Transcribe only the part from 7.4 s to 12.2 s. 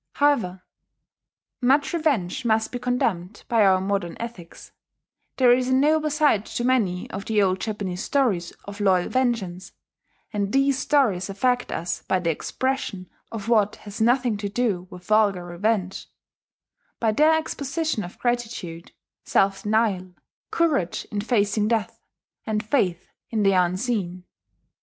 old Japanese stories of loyal vengeance; and these stories affect us by